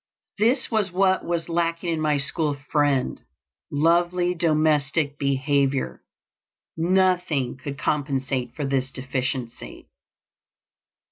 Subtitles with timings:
[0.39, 3.21] This was what was lacking in my school friend:
[3.71, 6.01] lovely domestic behavior.
[6.75, 9.89] Nothing could compensate for this deficiency.